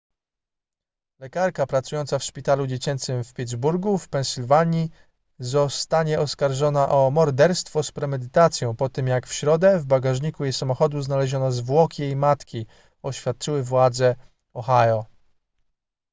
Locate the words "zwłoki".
11.51-12.01